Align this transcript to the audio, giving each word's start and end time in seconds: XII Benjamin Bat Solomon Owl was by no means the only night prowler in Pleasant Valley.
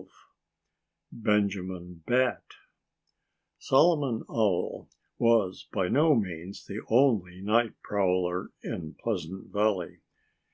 XII 0.00 0.08
Benjamin 1.12 2.02
Bat 2.06 2.42
Solomon 3.58 4.24
Owl 4.30 4.88
was 5.18 5.68
by 5.74 5.88
no 5.88 6.14
means 6.14 6.64
the 6.64 6.80
only 6.88 7.42
night 7.42 7.74
prowler 7.82 8.48
in 8.62 8.94
Pleasant 8.94 9.52
Valley. 9.52 9.98